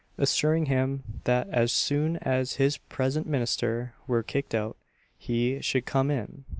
[0.17, 4.75] assuring him, that as soon as his present ministers were kicked out,
[5.15, 6.43] he should come in.